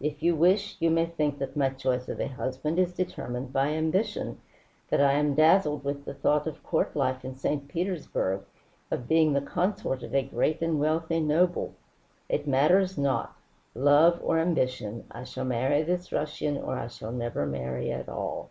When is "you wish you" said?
0.22-0.90